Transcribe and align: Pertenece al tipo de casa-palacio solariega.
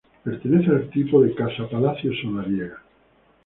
Pertenece 0.23 0.71
al 0.71 0.89
tipo 0.89 1.21
de 1.21 1.35
casa-palacio 1.35 2.11
solariega. 2.23 2.81